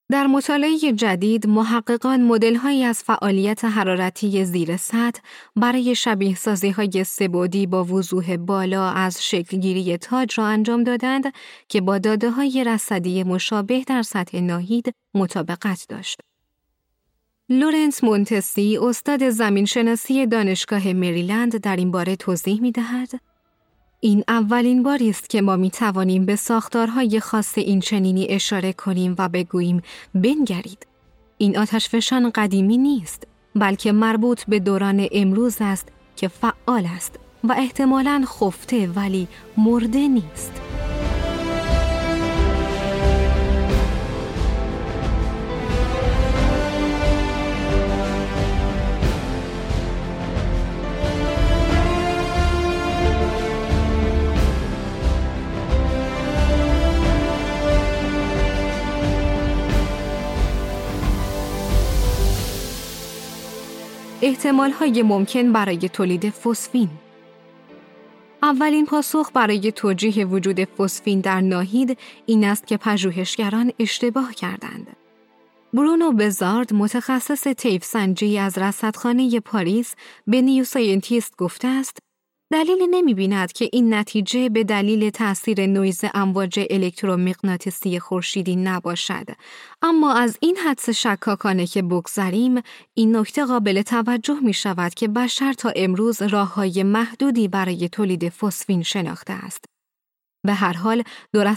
در 0.09 0.27
مطالعه 0.27 0.77
جدید 0.77 1.47
محققان 1.47 2.21
مدل‌هایی 2.21 2.83
از 2.83 3.03
فعالیت 3.03 3.65
حرارتی 3.65 4.45
زیر 4.45 4.77
سطح 4.77 5.21
برای 5.55 5.95
شبیه 5.95 6.35
سازی 6.35 6.69
های 6.69 7.03
سه‌بعدی 7.03 7.67
با 7.67 7.83
وضوح 7.83 8.37
بالا 8.37 8.89
از 8.89 9.25
شکلگیری 9.25 9.97
تاج 9.97 10.39
را 10.39 10.45
انجام 10.45 10.83
دادند 10.83 11.33
که 11.69 11.81
با 11.81 11.97
داده 11.97 12.29
های 12.29 12.63
رصدی 12.63 13.23
مشابه 13.23 13.83
در 13.87 14.01
سطح 14.01 14.39
ناهید 14.39 14.93
مطابقت 15.13 15.85
داشت. 15.89 16.19
لورنس 17.49 18.03
مونتسی 18.03 18.77
استاد 18.81 19.29
زمینشناسی 19.29 20.27
دانشگاه 20.27 20.93
مریلند 20.93 21.57
در 21.57 21.75
این 21.75 21.91
باره 21.91 22.15
توضیح 22.15 22.61
می 22.61 22.71
دهد 22.71 23.09
این 24.05 24.23
اولین 24.27 24.83
باری 24.83 25.09
است 25.09 25.29
که 25.29 25.41
ما 25.41 25.55
می 25.55 25.71
توانیم 25.71 26.25
به 26.25 26.35
ساختارهای 26.35 27.19
خاص 27.19 27.57
این 27.57 27.79
چنینی 27.79 28.27
اشاره 28.29 28.73
کنیم 28.73 29.15
و 29.17 29.29
بگوییم 29.29 29.81
بنگرید. 30.15 30.87
این 31.37 31.57
آتشفشان 31.57 32.31
قدیمی 32.35 32.77
نیست 32.77 33.27
بلکه 33.55 33.91
مربوط 33.91 34.43
به 34.47 34.59
دوران 34.59 35.07
امروز 35.11 35.57
است 35.59 35.87
که 36.15 36.27
فعال 36.27 36.87
است 36.95 37.19
و 37.43 37.53
احتمالاً 37.57 38.23
خفته 38.25 38.87
ولی 38.87 39.27
مرده 39.57 40.07
نیست. 40.07 40.51
احتمال 64.25 64.71
های 64.71 65.03
ممکن 65.03 65.51
برای 65.51 65.89
تولید 65.89 66.29
فسفین 66.29 66.89
اولین 68.43 68.85
پاسخ 68.85 69.31
برای 69.33 69.71
توجیه 69.71 70.25
وجود 70.25 70.63
فسفین 70.63 71.19
در 71.19 71.41
ناهید 71.41 71.97
این 72.25 72.43
است 72.43 72.67
که 72.67 72.77
پژوهشگران 72.77 73.71
اشتباه 73.79 74.33
کردند. 74.33 74.87
برونو 75.73 76.11
بزارد 76.11 76.73
متخصص 76.73 77.43
طیف 77.43 77.83
سنجی 77.83 78.37
از 78.37 78.57
رصدخانه 78.57 79.39
پاریس 79.39 79.95
به 80.27 80.41
New 80.41 80.63
Scientist 80.63 81.37
گفته 81.37 81.67
است 81.67 81.97
دلیلی 82.51 82.87
نمی 82.87 83.13
بیند 83.13 83.51
که 83.51 83.69
این 83.73 83.93
نتیجه 83.93 84.49
به 84.49 84.63
دلیل 84.63 85.09
تأثیر 85.09 85.65
نویز 85.65 86.01
امواج 86.13 86.59
الکترومغناطیسی 86.69 87.99
خورشیدی 87.99 88.55
نباشد. 88.55 89.25
اما 89.81 90.13
از 90.13 90.37
این 90.41 90.57
حدس 90.57 90.89
شکاکانه 90.89 91.67
که 91.67 91.81
بگذریم 91.81 92.61
این 92.93 93.15
نکته 93.15 93.45
قابل 93.45 93.81
توجه 93.81 94.39
می 94.39 94.53
شود 94.53 94.93
که 94.93 95.07
بشر 95.07 95.53
تا 95.53 95.71
امروز 95.75 96.21
راه 96.21 96.53
های 96.53 96.83
محدودی 96.83 97.47
برای 97.47 97.89
تولید 97.89 98.29
فسفین 98.29 98.83
شناخته 98.83 99.33
است. 99.33 99.65
به 100.45 100.53
هر 100.53 100.73
حال 100.73 101.03
دو 101.33 101.55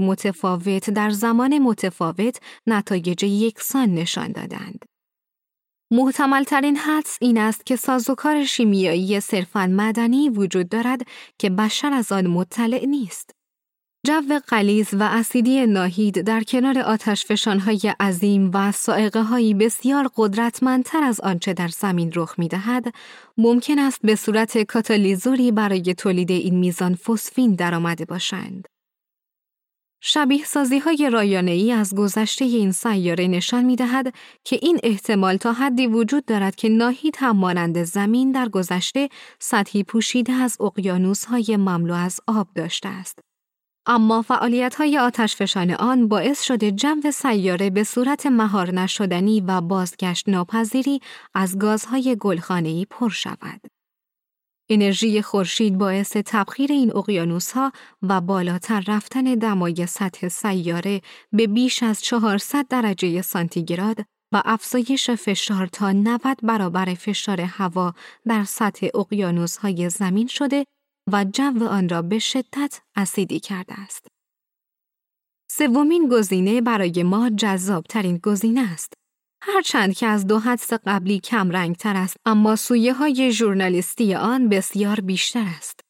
متفاوت 0.00 0.90
در 0.90 1.10
زمان 1.10 1.58
متفاوت 1.58 2.40
نتایج 2.66 3.22
یکسان 3.22 3.94
نشان 3.94 4.32
دادند. 4.32 4.89
محتمل 5.92 6.44
ترین 6.44 6.76
حدس 6.76 7.18
این 7.20 7.38
است 7.38 7.66
که 7.66 7.76
سازوکار 7.76 8.44
شیمیایی 8.44 9.20
صرفاً 9.20 9.66
مدنی 9.66 10.28
وجود 10.28 10.68
دارد 10.68 11.00
که 11.38 11.50
بشر 11.50 11.92
از 11.92 12.12
آن 12.12 12.26
مطلع 12.26 12.86
نیست. 12.86 13.30
جو 14.06 14.38
قلیز 14.46 14.88
و 14.92 15.02
اسیدی 15.02 15.66
ناهید 15.66 16.20
در 16.20 16.42
کنار 16.42 16.78
آتش 16.78 17.24
فشانهای 17.26 17.94
عظیم 18.00 18.50
و 18.54 18.72
سائقه 18.72 19.22
هایی 19.22 19.54
بسیار 19.54 20.10
قدرتمندتر 20.16 21.02
از 21.02 21.20
آنچه 21.20 21.52
در 21.52 21.68
زمین 21.68 22.12
رخ 22.16 22.38
می 22.38 22.48
دهد، 22.48 22.94
ممکن 23.38 23.78
است 23.78 23.98
به 24.02 24.14
صورت 24.16 24.58
کاتالیزوری 24.58 25.52
برای 25.52 25.94
تولید 25.94 26.30
این 26.30 26.58
میزان 26.58 26.94
فسفین 26.94 27.54
درآمده 27.54 28.04
باشند. 28.04 28.68
شبیه 30.00 30.44
سازی 30.44 30.78
های 30.78 31.10
رایانه 31.12 31.50
ای 31.50 31.72
از 31.72 31.94
گذشته 31.94 32.44
این 32.44 32.72
سیاره 32.72 33.26
نشان 33.26 33.64
می 33.64 33.76
دهد 33.76 34.14
که 34.44 34.58
این 34.62 34.78
احتمال 34.82 35.36
تا 35.36 35.52
حدی 35.52 35.86
وجود 35.86 36.24
دارد 36.24 36.56
که 36.56 36.68
ناهید 36.68 37.16
هم 37.18 37.36
مانند 37.36 37.82
زمین 37.82 38.32
در 38.32 38.48
گذشته 38.48 39.08
سطحی 39.38 39.82
پوشیده 39.82 40.32
از 40.32 40.56
اقیانوس 40.60 41.24
های 41.24 41.56
مملو 41.56 41.94
از 41.94 42.20
آب 42.26 42.48
داشته 42.54 42.88
است. 42.88 43.18
اما 43.86 44.22
فعالیت 44.22 44.74
های 44.74 44.98
آتشفشان 44.98 45.70
آن 45.70 46.08
باعث 46.08 46.42
شده 46.42 46.70
جو 46.70 47.10
سیاره 47.14 47.70
به 47.70 47.84
صورت 47.84 48.26
مهار 48.26 48.70
نشدنی 48.70 49.40
و 49.40 49.60
بازگشت 49.60 50.28
ناپذیری 50.28 51.00
از 51.34 51.58
گازهای 51.58 52.16
گلخانه‌ای 52.20 52.86
پر 52.90 53.08
شود. 53.08 53.79
انرژی 54.70 55.22
خورشید 55.22 55.78
باعث 55.78 56.12
تبخیر 56.12 56.72
این 56.72 56.92
ها 57.54 57.72
و 58.02 58.20
بالاتر 58.20 58.84
رفتن 58.88 59.22
دمای 59.22 59.86
سطح 59.86 60.28
سیاره 60.28 61.00
به 61.32 61.46
بیش 61.46 61.82
از 61.82 62.02
400 62.02 62.68
درجه 62.68 63.22
سانتیگراد 63.22 63.98
و 64.32 64.42
افزایش 64.44 65.10
فشار 65.10 65.66
تا 65.66 65.92
90 65.92 66.20
برابر 66.42 66.94
فشار 66.94 67.40
هوا 67.40 67.94
در 68.26 68.44
سطح 68.44 68.88
های 69.62 69.90
زمین 69.90 70.26
شده 70.26 70.64
و 71.12 71.24
جو 71.24 71.68
آن 71.68 71.88
را 71.88 72.02
به 72.02 72.18
شدت 72.18 72.80
اسیدی 72.96 73.40
کرده 73.40 73.80
است. 73.80 74.06
سومین 75.50 76.08
گزینه 76.08 76.60
برای 76.60 77.02
ما 77.02 77.30
جذاب 77.30 77.84
ترین 77.84 78.18
گزینه 78.18 78.72
است. 78.72 78.99
هرچند 79.42 79.94
که 79.94 80.06
از 80.06 80.26
دو 80.26 80.38
حدس 80.38 80.72
قبلی 80.72 81.20
کم 81.20 81.50
رنگ 81.50 81.76
تر 81.76 81.96
است 81.96 82.16
اما 82.26 82.56
سویه 82.56 82.92
های 82.92 83.32
ژورنالیستی 83.32 84.14
آن 84.14 84.48
بسیار 84.48 85.00
بیشتر 85.00 85.44
است. 85.58 85.80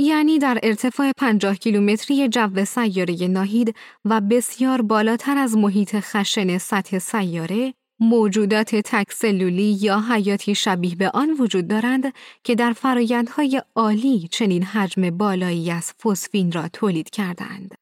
یعنی 0.00 0.38
در 0.38 0.58
ارتفاع 0.62 1.10
50 1.16 1.54
کیلومتری 1.56 2.28
جو 2.28 2.64
سیاره 2.64 3.26
ناهید 3.28 3.76
و 4.04 4.20
بسیار 4.20 4.82
بالاتر 4.82 5.38
از 5.38 5.56
محیط 5.56 6.00
خشن 6.00 6.58
سطح 6.58 6.98
سیاره 6.98 7.74
موجودات 8.00 8.74
تکسلولی 8.74 9.78
یا 9.80 10.00
حیاتی 10.00 10.54
شبیه 10.54 10.94
به 10.94 11.10
آن 11.10 11.30
وجود 11.30 11.68
دارند 11.68 12.12
که 12.44 12.54
در 12.54 12.72
فرایندهای 12.72 13.62
عالی 13.74 14.28
چنین 14.30 14.62
حجم 14.62 15.10
بالایی 15.10 15.70
از 15.70 15.92
فسفین 15.92 16.52
را 16.52 16.68
تولید 16.68 17.10
کردند. 17.10 17.74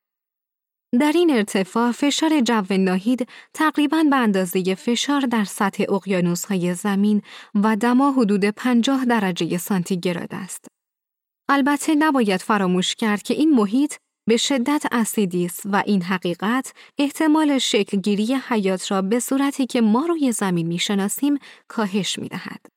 در 0.98 1.12
این 1.14 1.30
ارتفاع 1.30 1.92
فشار 1.92 2.40
جو 2.40 2.64
ناهید 2.70 3.28
تقریباً 3.54 4.04
به 4.10 4.16
اندازه 4.16 4.74
فشار 4.74 5.20
در 5.20 5.44
سطح 5.44 5.84
اقیانوس‌های 5.88 6.74
زمین 6.74 7.22
و 7.54 7.76
دما 7.76 8.12
حدود 8.12 8.44
50 8.44 9.04
درجه 9.04 9.58
سانتیگراد 9.58 10.28
است. 10.32 10.66
البته 11.48 11.94
نباید 11.94 12.40
فراموش 12.40 12.94
کرد 12.94 13.22
که 13.22 13.34
این 13.34 13.50
محیط 13.50 13.94
به 14.28 14.36
شدت 14.36 14.84
اسیدی 14.92 15.44
است 15.44 15.62
و 15.64 15.82
این 15.86 16.02
حقیقت 16.02 16.72
احتمال 16.98 17.58
شکلگیری 17.58 18.34
حیات 18.48 18.90
را 18.90 19.02
به 19.02 19.20
صورتی 19.20 19.66
که 19.66 19.80
ما 19.80 20.06
روی 20.06 20.32
زمین 20.32 20.66
می‌شناسیم 20.66 21.38
کاهش 21.68 22.18
می‌دهد. 22.18 22.75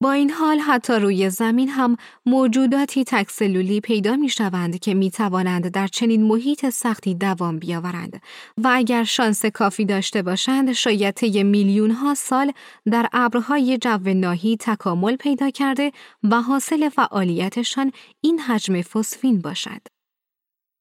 با 0.00 0.12
این 0.12 0.30
حال 0.30 0.58
حتی 0.58 0.92
روی 0.92 1.30
زمین 1.30 1.68
هم 1.68 1.96
موجوداتی 2.26 3.04
تکسلولی 3.04 3.80
پیدا 3.80 4.16
می 4.16 4.28
شوند 4.28 4.78
که 4.78 4.94
می 4.94 5.10
توانند 5.10 5.68
در 5.68 5.86
چنین 5.86 6.22
محیط 6.22 6.70
سختی 6.70 7.14
دوام 7.14 7.58
بیاورند 7.58 8.22
و 8.56 8.70
اگر 8.72 9.04
شانس 9.04 9.46
کافی 9.46 9.84
داشته 9.84 10.22
باشند 10.22 10.72
شاید 10.72 11.14
طی 11.14 11.42
میلیون 11.42 11.90
ها 11.90 12.14
سال 12.14 12.52
در 12.90 13.08
ابرهای 13.12 13.78
جو 13.78 14.14
ناهی 14.14 14.56
تکامل 14.60 15.16
پیدا 15.16 15.50
کرده 15.50 15.92
و 16.22 16.42
حاصل 16.42 16.88
فعالیتشان 16.88 17.92
این 18.20 18.38
حجم 18.40 18.82
فسفین 18.82 19.40
باشد. 19.40 19.97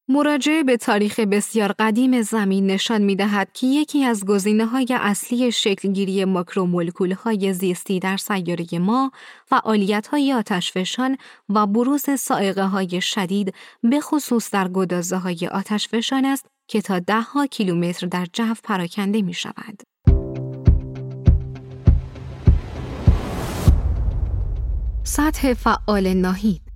مراجعه 0.09 0.63
به 0.63 0.77
تاریخ 0.77 1.19
بسیار 1.19 1.75
قدیم 1.79 2.21
زمین 2.21 2.67
نشان 2.67 3.01
می 3.01 3.15
دهد 3.15 3.49
که 3.53 3.67
یکی 3.67 4.03
از 4.03 4.25
گزینه 4.25 4.65
های 4.65 4.87
اصلی 4.91 5.51
شکلگیری 5.51 6.25
ماکرومولکول 6.25 7.11
های 7.11 7.53
زیستی 7.53 7.99
در 7.99 8.17
سیاره 8.17 8.79
ما 8.79 9.11
فعالیت 9.45 10.07
های 10.07 10.33
آتشفشان 10.33 11.17
و 11.49 11.67
بروز 11.67 12.19
سائقه 12.19 12.63
های 12.63 13.01
شدید 13.01 13.53
به 13.83 13.99
خصوص 14.01 14.51
در 14.51 14.67
گدازه 14.67 15.17
های 15.17 15.47
آتشفشان 15.51 16.25
است 16.25 16.45
که 16.67 16.81
تا 16.81 16.99
ده 16.99 17.21
ها 17.21 17.47
کیلومتر 17.47 18.07
در 18.07 18.27
جو 18.33 18.53
پراکنده 18.63 19.21
می 19.21 19.33
شود. 19.33 19.81
سطح 25.03 25.53
فعال 25.53 26.13
ناهید 26.13 26.66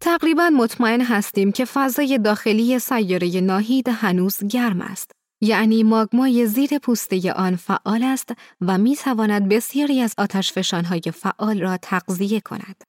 تقریبا 0.00 0.50
مطمئن 0.50 1.00
هستیم 1.00 1.52
که 1.52 1.64
فضای 1.64 2.18
داخلی 2.18 2.78
سیاره 2.78 3.40
ناهید 3.40 3.88
هنوز 3.88 4.38
گرم 4.50 4.80
است. 4.80 5.10
یعنی 5.40 5.82
ماگمای 5.82 6.46
زیر 6.46 6.78
پوسته 6.78 7.32
آن 7.32 7.56
فعال 7.56 8.02
است 8.02 8.32
و 8.60 8.78
می 8.78 8.96
تواند 8.96 9.48
بسیاری 9.48 10.00
از 10.00 10.14
آتشفشانهای 10.18 11.02
فعال 11.14 11.60
را 11.60 11.76
تغذیه 11.76 12.40
کند. 12.40 12.84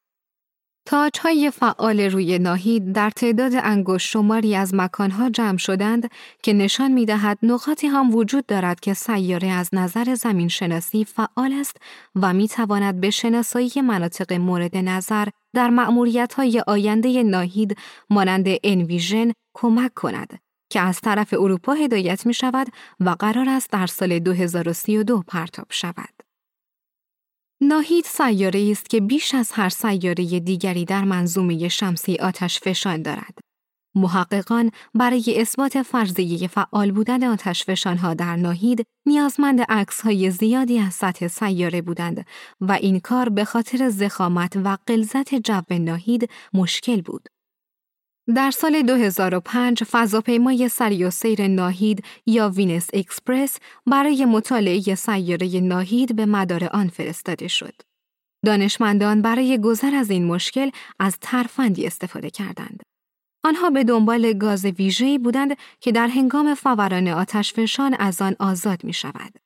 های 1.22 1.50
فعال 1.50 2.00
روی 2.00 2.38
ناهید 2.38 2.92
در 2.92 3.10
تعداد 3.10 3.52
انگشت 3.54 4.08
شماری 4.08 4.54
از 4.54 4.74
مکانها 4.74 5.30
جمع 5.30 5.58
شدند 5.58 6.10
که 6.42 6.52
نشان 6.52 6.92
می 6.92 7.06
دهد 7.06 7.38
نقاطی 7.42 7.86
هم 7.86 8.14
وجود 8.14 8.46
دارد 8.46 8.80
که 8.80 8.94
سیاره 8.94 9.48
از 9.48 9.70
نظر 9.72 10.14
زمین 10.14 10.48
شناسی 10.48 11.04
فعال 11.04 11.52
است 11.52 11.76
و 12.14 12.32
می 12.34 12.48
تواند 12.48 13.00
به 13.00 13.10
شناسایی 13.10 13.70
مناطق 13.82 14.32
مورد 14.32 14.76
نظر 14.76 15.28
در 15.54 15.70
معمولیت 15.70 16.34
های 16.34 16.62
آینده 16.66 17.22
ناهید 17.22 17.76
مانند 18.10 18.46
انویژن 18.64 19.32
کمک 19.54 19.94
کند 19.94 20.38
که 20.70 20.80
از 20.80 21.00
طرف 21.00 21.32
اروپا 21.32 21.72
هدایت 21.72 22.26
می 22.26 22.34
شود 22.34 22.66
و 23.00 23.10
قرار 23.10 23.48
است 23.48 23.70
در 23.70 23.86
سال 23.86 24.18
2032 24.18 25.22
پرتاب 25.28 25.66
شود. 25.70 26.14
ناهید 27.62 28.04
سیاره 28.04 28.68
است 28.70 28.90
که 28.90 29.00
بیش 29.00 29.34
از 29.34 29.52
هر 29.52 29.68
سیاره 29.68 30.40
دیگری 30.40 30.84
در 30.84 31.04
منظومه 31.04 31.68
شمسی 31.68 32.16
آتش 32.16 32.60
فشان 32.60 33.02
دارد. 33.02 33.49
محققان 33.94 34.70
برای 34.94 35.34
اثبات 35.36 35.82
فرضیه 35.82 36.48
فعال 36.48 36.90
بودن 36.92 37.24
آتش 37.24 37.86
ها 37.86 38.14
در 38.14 38.36
ناهید 38.36 38.86
نیازمند 39.06 39.60
عکس 39.60 40.00
های 40.00 40.30
زیادی 40.30 40.78
از 40.78 40.94
سطح 40.94 41.28
سیاره 41.28 41.82
بودند 41.82 42.26
و 42.60 42.72
این 42.72 43.00
کار 43.00 43.28
به 43.28 43.44
خاطر 43.44 43.88
ضخامت 43.88 44.56
و 44.56 44.76
غلظت 44.86 45.34
جو 45.34 45.62
ناهید 45.70 46.30
مشکل 46.54 47.02
بود. 47.02 47.28
در 48.34 48.50
سال 48.50 48.82
2005 48.82 49.84
فضاپیمای 49.84 50.68
سریع‌السیر 50.68 51.46
ناهید 51.48 52.04
یا 52.26 52.48
Venus 52.48 52.88
Express 52.94 53.58
برای 53.86 54.24
مطالعه 54.24 54.94
سیاره 54.94 55.60
ناهید 55.60 56.16
به 56.16 56.26
مدار 56.26 56.64
آن 56.64 56.88
فرستاده 56.88 57.48
شد. 57.48 57.74
دانشمندان 58.46 59.22
برای 59.22 59.58
گذر 59.58 59.94
از 59.94 60.10
این 60.10 60.24
مشکل 60.24 60.70
از 60.98 61.16
ترفندی 61.20 61.86
استفاده 61.86 62.30
کردند. 62.30 62.82
آنها 63.44 63.70
به 63.70 63.84
دنبال 63.84 64.32
گاز 64.32 64.64
ویژه‌ای 64.64 65.18
بودند 65.18 65.56
که 65.80 65.92
در 65.92 66.08
هنگام 66.08 66.54
فوران 66.54 67.08
آتشفشان 67.08 67.94
از 67.94 68.22
آن 68.22 68.36
آزاد 68.38 68.84
می 68.84 68.92
شود. 68.92 69.38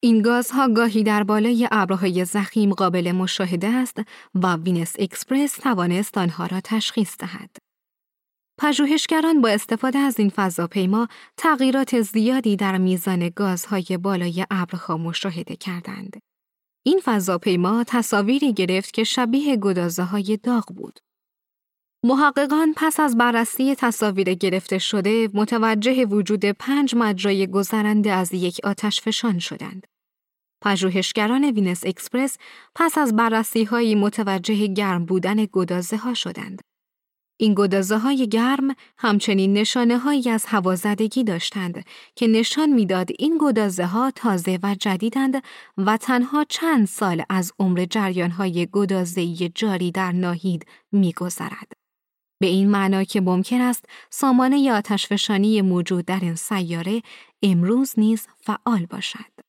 این 0.00 0.22
گازها 0.22 0.68
گاهی 0.68 1.02
در 1.02 1.22
بالای 1.22 1.68
ابرهای 1.72 2.24
ضخیم 2.24 2.72
قابل 2.72 3.12
مشاهده 3.12 3.68
است 3.68 4.02
و 4.34 4.56
Venus 4.56 4.96
Express 4.98 5.52
توانست 5.52 6.18
آنها 6.18 6.46
را 6.46 6.60
تشخیص 6.64 7.16
دهد. 7.18 7.56
پژوهشگران 8.60 9.40
با 9.40 9.48
استفاده 9.48 9.98
از 9.98 10.18
این 10.18 10.28
فضاپیما 10.28 11.08
تغییرات 11.36 12.00
زیادی 12.00 12.56
در 12.56 12.78
میزان 12.78 13.28
گازهای 13.28 13.98
بالای 14.02 14.46
ابرها 14.50 14.96
مشاهده 14.96 15.56
کردند. 15.56 16.20
این 16.86 17.00
فضاپیما 17.04 17.84
تصاویری 17.86 18.52
گرفت 18.52 18.92
که 18.92 19.04
شبیه 19.04 19.56
گدازه 19.56 20.02
های 20.02 20.38
داغ 20.42 20.64
بود. 20.66 20.98
محققان 22.04 22.74
پس 22.76 23.00
از 23.00 23.16
بررسی 23.16 23.74
تصاویر 23.74 24.34
گرفته 24.34 24.78
شده 24.78 25.28
متوجه 25.34 26.04
وجود 26.04 26.44
پنج 26.44 26.94
مجرای 26.96 27.46
گذرنده 27.46 28.12
از 28.12 28.34
یک 28.34 28.60
آتش 28.64 29.00
فشان 29.00 29.38
شدند. 29.38 29.86
پژوهشگران 30.64 31.44
Venus 31.44 31.86
Express 31.86 32.38
پس 32.74 32.98
از 32.98 33.16
بررسی 33.16 33.64
های 33.64 33.94
متوجه 33.94 34.66
گرم 34.66 35.04
بودن 35.04 35.46
گدازه 35.52 35.96
ها 35.96 36.14
شدند. 36.14 36.60
این 37.40 37.54
گدازه 37.56 37.98
های 37.98 38.28
گرم 38.28 38.74
همچنین 38.98 39.52
نشانه 39.52 39.98
هایی 39.98 40.30
از 40.30 40.46
هوازدگی 40.46 41.24
داشتند 41.24 41.84
که 42.16 42.26
نشان 42.26 42.68
می‌داد 42.68 43.08
این 43.18 43.38
گدازه 43.40 43.86
ها 43.86 44.10
تازه 44.10 44.58
و 44.62 44.74
جدیدند 44.74 45.42
و 45.78 45.96
تنها 45.96 46.44
چند 46.44 46.86
سال 46.86 47.22
از 47.30 47.52
عمر 47.58 47.86
جریان 47.90 48.30
های 48.30 48.68
گدازه 48.72 49.48
جاری 49.48 49.90
در 49.90 50.12
ناهید 50.12 50.66
میگذرد. 50.92 51.77
به 52.40 52.46
این 52.46 52.70
معنا 52.70 53.04
که 53.04 53.20
ممکن 53.20 53.60
است 53.60 53.84
سامانه 54.10 54.72
آتشفشانی 54.72 55.62
موجود 55.62 56.04
در 56.04 56.20
این 56.22 56.34
سیاره 56.34 57.02
امروز 57.42 57.94
نیز 57.96 58.26
فعال 58.36 58.86
باشد. 58.86 59.48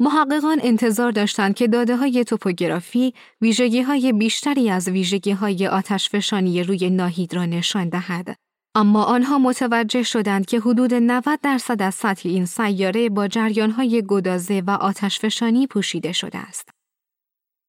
محققان 0.00 0.60
انتظار 0.62 1.12
داشتند 1.12 1.54
که 1.54 1.68
داده 1.68 1.96
های 1.96 2.24
توپوگرافی 2.24 3.14
ویژگی 3.40 3.82
های 3.82 4.12
بیشتری 4.12 4.70
از 4.70 4.88
ویژگی 4.88 5.30
های 5.30 5.66
آتشفشانی 5.66 6.62
روی 6.62 6.90
ناهید 6.90 7.34
را 7.34 7.44
نشان 7.44 7.88
دهد. 7.88 8.36
اما 8.74 9.04
آنها 9.04 9.38
متوجه 9.38 10.02
شدند 10.02 10.46
که 10.46 10.60
حدود 10.60 10.94
90 10.94 11.40
درصد 11.42 11.82
از 11.82 11.94
سطح 11.94 12.28
این 12.28 12.44
سیاره 12.44 13.08
با 13.08 13.28
جریان 13.28 13.70
های 13.70 14.02
گدازه 14.08 14.62
و 14.66 14.70
آتشفشانی 14.70 15.66
پوشیده 15.66 16.12
شده 16.12 16.38
است. 16.38 16.68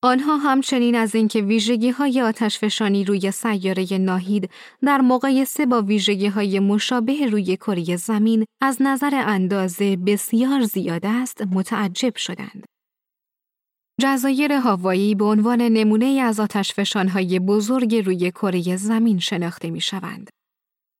آنها 0.06 0.38
همچنین 0.38 0.96
از 0.96 1.16
اینکه 1.16 1.42
ویژگی 1.42 1.89
های 1.89 2.22
آتشفشانی 2.22 3.06
روی 3.06 3.32
سیاره 3.32 3.98
ناهید 3.98 4.50
در 4.82 5.02
مقایسه 5.02 5.66
با 5.66 5.82
ویژگی 5.82 6.28
های 6.28 6.60
مشابه 6.60 7.26
روی 7.26 7.58
کره 7.58 7.96
زمین 7.96 8.46
از 8.62 8.78
نظر 8.80 9.12
اندازه 9.26 9.96
بسیار 9.96 10.63
زیاد 10.63 11.06
است 11.06 11.42
متعجب 11.42 12.16
شدند. 12.16 12.66
جزایر 14.02 14.54
هاوایی 14.54 15.16
به 15.16 15.26
عنوان 15.26 15.62
نمونه 15.62 16.06
از 16.06 16.39
های 16.96 17.39
بزرگ 17.39 17.96
روی 17.96 18.32
کره 18.32 18.76
زمین 18.76 19.20
شناخته 19.20 19.70
می 19.70 19.82
شوند. 19.82 20.30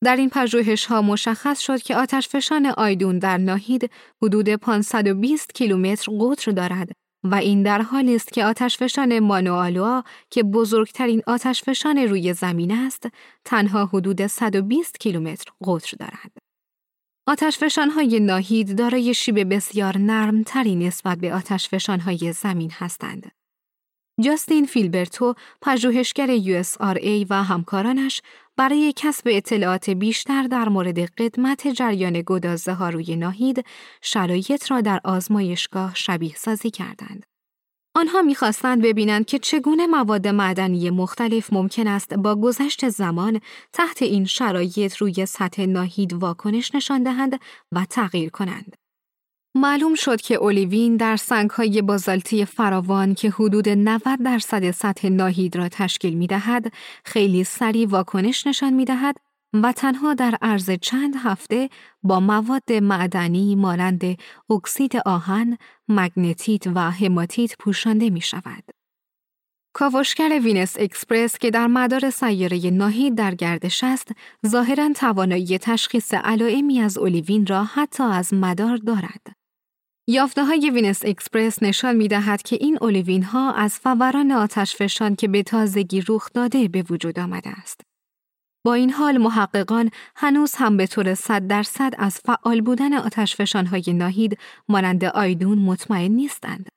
در 0.04 0.16
این 0.16 0.30
پژوهش 0.30 0.86
ها 0.86 1.02
مشخص 1.02 1.60
شد 1.60 1.82
که 1.82 1.96
آتشفشان 1.96 2.66
آیدون 2.66 3.20
در 3.20 3.38
ناهید 3.38 3.92
حدود 4.24 4.50
520 4.50 5.54
کیلومتر 5.54 6.12
قطر 6.20 6.52
دارد 6.52 7.03
و 7.24 7.36
این 7.36 7.64
در 7.64 7.82
حالی 7.82 8.16
است 8.16 8.34
که 8.34 8.46
آتشفشان 8.46 9.20
مانوآلوا 9.20 10.04
که 10.30 10.44
بزرگترین 10.44 11.22
آتشفشان 11.28 11.98
روی 11.98 12.34
زمین 12.34 12.72
است 12.72 13.08
تنها 13.46 13.86
حدود 13.86 14.28
120 14.28 15.00
کیلومتر 15.00 15.52
قطر 15.66 15.98
دارد. 16.00 16.32
آتشفشان 17.28 17.90
های 17.90 18.20
ناهید 18.20 18.78
دارای 18.78 19.14
شیب 19.14 19.54
بسیار 19.54 19.98
نرمتری 19.98 20.76
نسبت 20.76 21.18
به 21.18 21.34
آتشفشان 21.34 22.00
های 22.00 22.34
زمین 22.34 22.72
هستند. 22.72 23.32
جاستین 24.21 24.65
فیلبرتو 24.65 25.36
پژوهشگر 25.62 26.38
USRA 26.38 27.26
و 27.30 27.43
همکارانش 27.43 28.21
برای 28.58 28.93
کسب 28.95 29.28
اطلاعات 29.32 29.89
بیشتر 29.89 30.43
در 30.43 30.69
مورد 30.69 30.99
قدمت 30.99 31.67
جریان 31.67 32.23
گدازه 32.26 32.73
ها 32.73 32.89
روی 32.89 33.15
ناهید 33.15 33.65
شرایط 34.02 34.71
را 34.71 34.82
در 34.82 34.99
آزمایشگاه 35.04 35.95
شبیه 35.95 36.36
سازی 36.36 36.71
کردند. 36.71 37.26
آنها 37.95 38.21
می‌خواستند 38.21 38.82
ببینند 38.82 39.26
که 39.26 39.39
چگونه 39.39 39.88
مواد 39.88 40.28
معدنی 40.28 40.89
مختلف 40.89 41.54
ممکن 41.54 41.88
است 41.88 42.13
با 42.13 42.36
گذشت 42.36 42.89
زمان 42.89 43.41
تحت 43.73 44.02
این 44.02 44.26
شرایط 44.26 44.95
روی 44.95 45.26
سطح 45.26 45.65
ناهید 45.65 46.13
واکنش 46.13 46.76
نشان 46.76 47.04
دهند 47.04 47.39
و 47.71 47.86
تغییر 47.89 48.30
کنند. 48.30 48.83
معلوم 49.56 49.96
شد 49.96 50.22
که 50.22 50.36
اولیوین 50.36 50.98
در 50.98 51.18
سنگهای 51.18 51.82
بازالتی 51.82 52.46
فراوان 52.46 53.13
که 53.13 53.30
حدود 53.30 53.70
90 53.70 54.24
درصد 54.26 54.72
سطح 54.72 55.10
ناهید 55.10 55.56
را 55.56 55.70
تشکیل 55.70 56.13
می 56.13 56.28
دهد، 56.28 56.74
خیلی 57.06 57.44
سریع 57.44 57.88
واکنش 57.88 58.48
نشان 58.48 58.74
می 58.74 58.86
دهد 58.86 59.16
و 59.54 59.72
تنها 59.72 60.13
در 60.13 60.38
عرض 60.42 60.72
چند 60.82 61.16
هفته 61.24 61.70
با 62.04 62.20
مواد 62.20 62.74
معدنی 62.74 63.56
مانند 63.56 64.18
اکسید 64.50 64.98
آهن، 65.06 65.58
مگنتیت 65.88 66.68
و 66.68 66.80
هماتیت 66.92 67.58
پوشانده 67.60 68.10
می 68.10 68.22
شود. 68.22 68.63
کاوشگر 69.74 70.39
وینس 70.44 70.76
اکسپرس 70.80 71.38
که 71.38 71.52
در 71.52 71.68
مدار 71.68 72.10
سیاره 72.10 72.70
ناهید 72.70 73.16
در 73.16 73.36
گردش 73.36 73.84
است، 73.84 74.12
ظاهرا 74.48 74.89
توانایی 74.96 75.58
تشخیص 75.58 76.13
علائمی 76.13 76.82
از 76.82 76.98
اولیوین 76.98 77.46
را 77.46 77.63
حتی 77.63 78.04
از 78.04 78.34
مدار 78.34 78.78
دارد. 78.78 79.42
یافته 80.08 80.46
های 80.46 80.70
وینس 80.70 81.06
اکسپرس 81.06 81.63
نشان 81.63 81.96
می 81.96 82.08
دهد 82.08 82.42
که 82.42 82.58
این 82.62 82.78
اولیوین 82.82 83.24
ها 83.24 83.54
از 83.54 83.80
فوران 83.80 84.32
آتش 84.32 84.76
فشان 84.76 85.16
که 85.16 85.28
به 85.28 85.44
تازگی 85.44 86.04
رخ 86.08 86.30
داده 86.34 86.68
به 86.68 86.84
وجود 86.89 87.20
آمده 87.20 87.50
است. 87.50 87.82
با 88.66 88.74
این 88.74 88.89
حال 88.89 89.18
محققان 89.18 89.92
هنوز 90.16 90.56
هم 90.56 90.78
به 90.78 90.88
طور 90.88 91.13
صد 91.13 91.48
درصد 91.48 91.94
از 91.98 92.20
فعال 92.20 92.62
بودن 92.62 92.94
آتش 92.94 93.36
فشان 93.36 93.66
های 93.66 93.84
ناهید 93.88 94.38
مانند 94.70 95.06
آیدون 95.06 95.58
مطمئن 95.58 96.12
نیستند. 96.12 96.68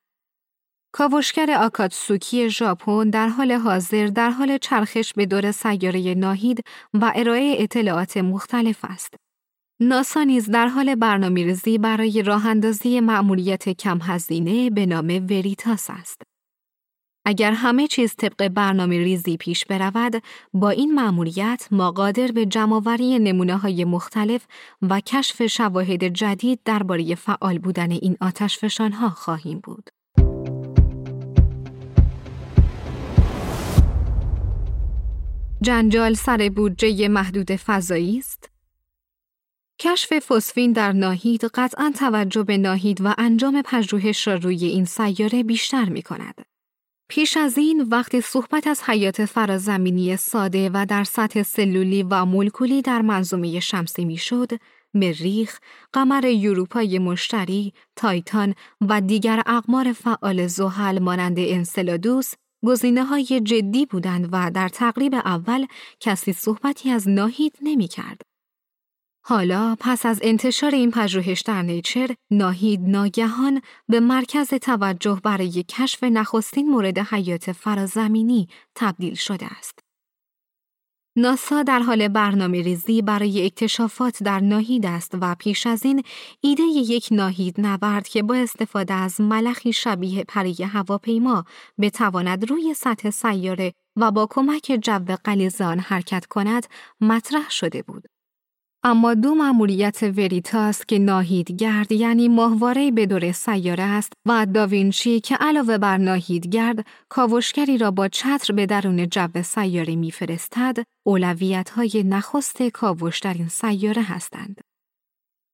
کاوشگر 0.93 1.51
آکاتسوکی 1.51 2.51
ژاپن 2.51 3.11
در 3.11 3.29
حال 3.29 3.53
حاضر 3.53 4.07
در 4.07 4.31
حال 4.31 4.59
چرخش 4.59 5.13
به 5.13 5.27
دور 5.27 5.53
سیاره 5.53 6.15
ناهید 6.15 6.61
و 6.95 7.13
ارائه 7.15 7.57
اطلاعات 7.59 8.17
مختلف 8.17 8.85
است. 8.85 9.15
ناسا 9.81 10.23
نیز 10.23 10.51
در 10.51 10.67
حال 10.67 10.95
برنامه 10.95 11.45
ریزی 11.45 11.79
برای 11.79 12.23
راه 12.23 12.47
اندازی 12.47 13.01
مأموریت 13.01 13.69
کم 13.69 13.99
هزینه 14.03 14.71
به 14.71 14.87
نام 14.87 15.07
وریتاس 15.07 15.91
است. 15.91 16.23
اگر 17.27 17.53
همه 17.53 17.87
چیز 17.87 18.15
طبق 18.17 18.49
برنامه 18.49 18.99
ریزی 18.99 19.37
پیش 19.37 19.65
برود، 19.65 20.23
با 20.55 20.71
این 20.71 20.95
مأموریت 20.95 21.69
ما 21.71 21.91
قادر 21.91 22.27
به 22.27 22.47
جمعآوری 22.47 23.19
نمونه 23.19 23.57
های 23.57 23.85
مختلف 23.85 24.47
و 24.83 25.01
کشف 25.01 25.47
شواهد 25.47 26.05
جدید 26.05 26.61
درباره 26.65 27.15
فعال 27.15 27.59
بودن 27.59 27.91
این 27.91 28.17
آتش 28.21 28.81
ها 28.81 29.09
خواهیم 29.09 29.61
بود. 29.65 29.91
جنجال 35.63 36.15
سر 36.15 36.51
بودجه 36.57 37.09
محدود 37.09 37.57
فضایی 37.57 38.19
است؟ 38.19 38.56
کشف 39.81 40.13
فسفین 40.19 40.73
در 40.73 40.93
ناهید 40.93 41.45
قطعا 41.45 41.93
توجه 41.99 42.43
به 42.43 42.59
ناهید 42.59 43.01
و 43.01 43.15
انجام 43.19 43.63
پژوهش 43.63 44.29
را 44.29 44.35
روی 44.35 44.65
این 44.65 44.85
سیاره 44.85 45.43
بیشتر 45.43 45.85
می 45.85 46.03
کند. 46.03 46.45
پیش 47.09 47.37
از 47.37 47.59
این 47.59 47.83
وقتی 47.91 48.21
صحبت 48.21 48.67
از 48.67 48.83
حیات 48.83 49.25
فرازمینی 49.25 50.17
ساده 50.17 50.71
و 50.75 50.87
در 50.89 51.05
سطح 51.05 51.43
سلولی 51.43 52.03
و 52.03 52.25
مولکولی 52.25 52.83
در 52.83 53.03
منظومه 53.03 53.61
شمسی 53.61 54.05
می‌شد، 54.05 54.51
مریخ، 54.95 55.59
قمر 55.93 56.25
یوروپای 56.25 56.99
مشتری، 56.99 57.73
تایتان 57.97 58.55
و 58.89 59.01
دیگر 59.01 59.43
اقمار 59.47 59.93
فعال 59.93 60.47
زحل 60.47 60.99
مانند 60.99 61.39
انسلادوس 61.39 62.33
گزینه 62.65 63.05
های 63.05 63.41
جدی 63.41 63.87
بودند 63.87 64.29
و 64.33 64.51
در 64.51 64.69
تقریب 64.69 65.15
اول 65.15 65.67
کسی 66.01 66.33
صحبتی 66.33 66.91
از 66.91 67.09
ناهید 67.09 67.59
نمی 67.63 67.89
کرد. 67.89 68.36
حالا 69.29 69.77
پس 69.81 70.07
از 70.07 70.21
انتشار 70.23 70.75
این 70.75 70.91
پژوهش 70.91 71.41
در 71.41 71.63
نیچر، 71.63 72.15
ناهید 72.31 72.81
ناگهان 72.83 73.63
به 73.89 74.01
مرکز 74.01 74.49
توجه 74.49 75.21
برای 75.25 75.65
کشف 75.69 76.05
نخستین 76.05 76.69
مورد 76.71 76.99
حیات 76.99 77.53
فرازمینی 77.53 78.49
تبدیل 78.75 79.15
شده 79.15 79.47
است. 79.59 79.79
ناسا 81.17 81.63
در 81.63 81.79
حال 81.79 82.09
برنامه 82.09 82.63
ریزی 82.63 83.03
برای 83.03 83.47
اکتشافات 83.47 84.23
در 84.23 84.41
ناهید 84.41 84.87
است 84.87 85.13
و 85.21 85.35
پیش 85.35 85.67
از 85.67 85.85
این 85.85 86.03
ایده 86.41 86.63
یک 86.63 87.09
ناهید 87.11 87.55
نبرد 87.59 88.09
که 88.09 88.23
با 88.23 88.35
استفاده 88.35 88.95
از 88.95 89.21
ملخی 89.21 89.73
شبیه 89.73 90.25
پری 90.25 90.65
هواپیما 90.65 91.45
بتواند 91.81 92.51
روی 92.51 92.75
سطح 92.75 93.11
سیاره 93.11 93.73
و 93.97 94.11
با 94.11 94.27
کمک 94.31 94.79
جو 94.83 95.17
قلیزان 95.25 95.79
حرکت 95.79 96.27
کند 96.27 96.67
مطرح 97.01 97.51
شده 97.51 97.83
بود. 97.83 98.16
اما 98.89 99.15
دو 99.15 99.35
مأموریت 99.35 100.03
وریتاس 100.03 100.87
که 100.87 100.99
ناهیدگرد 100.99 101.93
یعنی 101.93 102.29
ماهواره 102.29 102.91
به 102.91 103.07
دور 103.07 103.33
سیاره 103.33 103.83
است 103.83 104.13
و 104.27 104.47
داوینچی 104.55 105.21
که 105.21 105.37
علاوه 105.37 105.79
بر 105.79 105.97
ناهیدگرد 105.97 106.87
کاوشگری 107.09 107.79
را 107.79 107.91
با 107.91 108.09
چتر 108.09 108.55
به 108.55 108.67
درون 108.67 109.09
جو 109.09 109.43
سیاره 109.43 109.97
میفرستد 109.97 110.77
اولویت 111.07 111.71
های 111.71 112.05
نخست 112.07 112.63
کاوش 112.63 113.19
در 113.19 113.35
این 113.35 113.49
سیاره 113.49 114.03
هستند. 114.03 114.61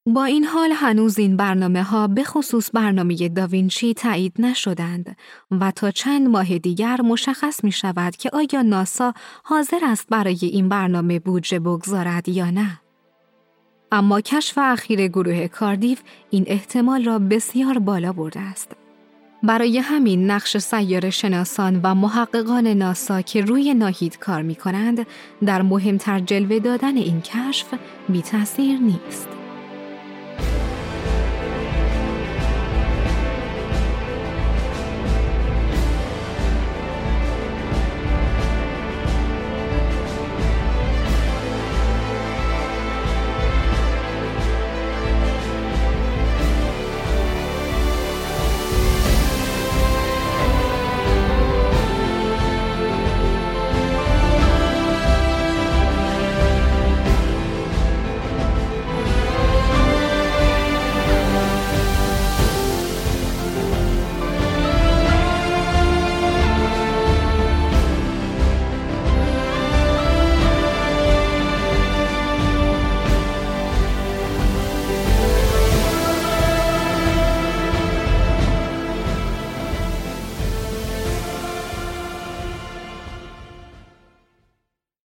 با 0.07 0.25
این 0.25 0.45
حال 0.45 0.73
هنوز 0.73 1.19
این 1.19 1.37
برنامه 1.37 1.83
ها 1.83 2.07
به 2.07 2.25
خصوص 2.25 2.71
برنامه 2.75 3.29
داوینچی 3.29 3.95
تایید 3.95 4.33
نشدند 4.39 5.17
و 5.51 5.71
تا 5.71 5.91
چند 5.91 6.29
ماه 6.29 6.59
دیگر 6.59 7.01
مشخص 7.01 7.65
می 7.65 7.73
شود 7.73 8.17
که 8.17 8.31
آیا 8.33 8.63
ناسا 8.63 9.15
حاضر 9.45 9.81
است 9.83 10.07
برای 10.11 10.39
این 10.43 10.69
برنامه 10.69 11.19
بودجه 11.19 11.59
بگذارد 11.59 12.29
یا 12.29 12.51
نه. 12.51 12.83
اما 13.93 14.21
کشف 14.21 14.59
اخیر 14.59 15.09
گروه 15.09 15.49
کاردیف 15.49 16.01
این 16.31 16.45
احتمال 16.47 17.05
را 17.05 17.19
بسیار 17.19 17.79
بالا 17.79 18.13
برده 18.13 18.41
است. 18.41 18.73
برای 19.43 19.79
همین 19.79 20.31
نقش 20.31 20.57
سیار 20.57 21.11
شناسان 21.11 21.81
و 21.83 21.95
محققان 21.95 22.67
ناسا 22.67 23.23
که 23.23 23.41
روی 23.41 23.75
ناهید 23.75 24.19
کار 24.19 24.43
می 24.43 24.55
کنند 24.55 25.07
در 25.47 25.63
مهمتر 25.63 26.21
جلوه 26.21 26.59
دادن 26.59 26.97
این 26.97 27.21
کشف 27.21 27.67
بی 28.09 28.23
تاثیر 28.23 28.79
نیست. 28.79 29.42